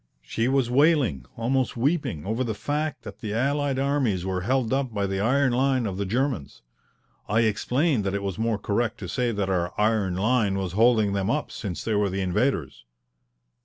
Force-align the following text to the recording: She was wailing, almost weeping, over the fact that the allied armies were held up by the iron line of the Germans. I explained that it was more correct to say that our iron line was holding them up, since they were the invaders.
She 0.23 0.47
was 0.47 0.67
wailing, 0.67 1.27
almost 1.37 1.77
weeping, 1.77 2.25
over 2.25 2.43
the 2.43 2.55
fact 2.55 3.03
that 3.03 3.19
the 3.19 3.35
allied 3.35 3.77
armies 3.77 4.25
were 4.25 4.41
held 4.41 4.73
up 4.73 4.91
by 4.91 5.05
the 5.05 5.19
iron 5.19 5.53
line 5.53 5.85
of 5.85 5.97
the 5.97 6.07
Germans. 6.07 6.63
I 7.29 7.41
explained 7.41 8.03
that 8.05 8.15
it 8.15 8.23
was 8.23 8.39
more 8.39 8.57
correct 8.57 8.97
to 9.01 9.07
say 9.07 9.31
that 9.31 9.47
our 9.47 9.71
iron 9.79 10.15
line 10.15 10.57
was 10.57 10.71
holding 10.71 11.13
them 11.13 11.29
up, 11.29 11.51
since 11.51 11.83
they 11.83 11.93
were 11.93 12.09
the 12.09 12.21
invaders. 12.21 12.83